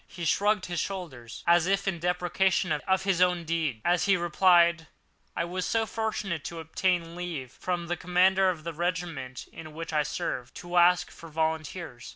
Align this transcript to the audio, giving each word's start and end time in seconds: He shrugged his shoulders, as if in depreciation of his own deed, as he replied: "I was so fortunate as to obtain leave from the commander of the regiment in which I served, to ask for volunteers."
He 0.07 0.25
shrugged 0.25 0.65
his 0.65 0.79
shoulders, 0.79 1.43
as 1.45 1.67
if 1.67 1.87
in 1.87 1.99
depreciation 1.99 2.71
of 2.71 3.03
his 3.03 3.21
own 3.21 3.43
deed, 3.43 3.81
as 3.85 4.05
he 4.05 4.17
replied: 4.17 4.87
"I 5.35 5.45
was 5.45 5.63
so 5.63 5.85
fortunate 5.85 6.41
as 6.41 6.47
to 6.47 6.59
obtain 6.59 7.15
leave 7.15 7.51
from 7.51 7.85
the 7.85 7.95
commander 7.95 8.49
of 8.49 8.63
the 8.63 8.73
regiment 8.73 9.45
in 9.53 9.75
which 9.75 9.93
I 9.93 10.01
served, 10.01 10.55
to 10.55 10.77
ask 10.77 11.11
for 11.11 11.29
volunteers." 11.29 12.09